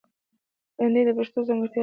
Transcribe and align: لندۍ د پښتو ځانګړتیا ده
لندۍ 0.79 1.01
د 1.07 1.09
پښتو 1.17 1.39
ځانګړتیا 1.47 1.77
ده 1.79 1.79